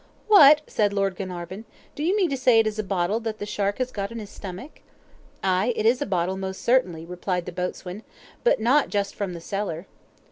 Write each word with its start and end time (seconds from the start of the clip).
"What!" 0.27 0.61
said 0.65 0.93
Lord 0.93 1.15
Glenarvan. 1.15 1.65
"Do 1.93 2.01
you 2.01 2.17
mean 2.17 2.31
to 2.31 2.35
say 2.35 2.57
it 2.57 2.65
is 2.65 2.79
a 2.79 2.83
bottle 2.83 3.19
that 3.19 3.37
the 3.37 3.45
shark 3.45 3.77
has 3.77 3.91
got 3.91 4.11
in 4.11 4.17
his 4.17 4.31
stomach." 4.31 4.79
"Ay, 5.43 5.73
it 5.75 5.85
is 5.85 6.01
a 6.01 6.07
bottle, 6.07 6.37
most 6.37 6.63
certainly," 6.63 7.05
replied 7.05 7.45
the 7.45 7.51
boatswain, 7.51 8.01
"but 8.43 8.59
not 8.59 8.89
just 8.89 9.13
from 9.13 9.33
the 9.35 9.39
cellar." 9.41 9.85